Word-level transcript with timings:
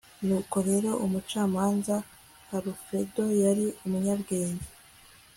nuko 0.25 0.55
rero 0.69 0.89
umucamanza 1.05 1.95
alfredo 2.55 3.23
yari 3.43 3.65
umunyabwenge 3.85 4.67